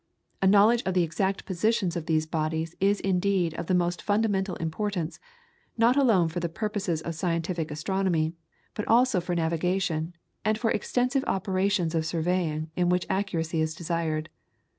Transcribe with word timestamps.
A 0.41 0.47
knowledge 0.47 0.81
of 0.87 0.95
the 0.95 1.03
exact 1.03 1.45
positions 1.45 1.95
of 1.95 2.07
these 2.07 2.25
bodies 2.25 2.73
is 2.79 2.99
indeed 3.01 3.53
of 3.53 3.67
the 3.67 3.75
most 3.75 4.01
fundamental 4.01 4.55
importance, 4.55 5.19
not 5.77 5.95
alone 5.95 6.27
for 6.27 6.39
the 6.39 6.49
purposes 6.49 7.03
of 7.03 7.13
scientific 7.13 7.69
astronomy, 7.69 8.33
but 8.73 8.87
also 8.87 9.21
for 9.21 9.35
navigation 9.35 10.15
and 10.43 10.57
for 10.57 10.71
extensive 10.71 11.23
operations 11.27 11.93
of 11.93 12.07
surveying 12.07 12.71
in 12.75 12.89
which 12.89 13.05
accuracy 13.11 13.61
is 13.61 13.75
desired. 13.75 14.29